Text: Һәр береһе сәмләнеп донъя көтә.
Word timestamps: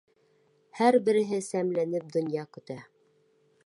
Һәр 0.79 0.97
береһе 1.09 1.41
сәмләнеп 1.49 2.11
донъя 2.17 2.51
көтә. 2.57 2.83